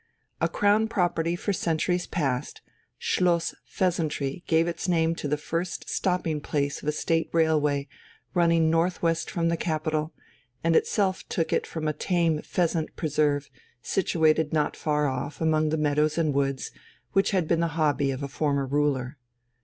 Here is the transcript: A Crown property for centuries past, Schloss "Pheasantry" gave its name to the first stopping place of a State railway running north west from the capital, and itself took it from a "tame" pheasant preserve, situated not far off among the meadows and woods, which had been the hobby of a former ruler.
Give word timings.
A 0.41 0.49
Crown 0.49 0.87
property 0.87 1.35
for 1.35 1.53
centuries 1.53 2.07
past, 2.07 2.63
Schloss 2.97 3.53
"Pheasantry" 3.65 4.43
gave 4.47 4.67
its 4.67 4.87
name 4.87 5.13
to 5.13 5.27
the 5.27 5.37
first 5.37 5.87
stopping 5.91 6.41
place 6.41 6.81
of 6.81 6.87
a 6.89 6.91
State 6.91 7.29
railway 7.31 7.87
running 8.33 8.71
north 8.71 9.03
west 9.03 9.29
from 9.29 9.49
the 9.49 9.57
capital, 9.57 10.11
and 10.63 10.75
itself 10.75 11.29
took 11.29 11.53
it 11.53 11.67
from 11.67 11.87
a 11.87 11.93
"tame" 11.93 12.41
pheasant 12.41 12.95
preserve, 12.95 13.51
situated 13.83 14.51
not 14.51 14.75
far 14.75 15.05
off 15.07 15.39
among 15.39 15.69
the 15.69 15.77
meadows 15.77 16.17
and 16.17 16.33
woods, 16.33 16.71
which 17.11 17.29
had 17.29 17.47
been 17.47 17.59
the 17.59 17.67
hobby 17.77 18.09
of 18.09 18.23
a 18.23 18.27
former 18.27 18.65
ruler. 18.65 19.19